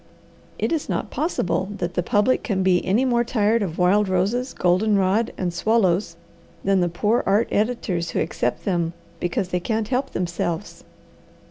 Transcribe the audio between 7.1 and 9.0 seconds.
art editors who accept them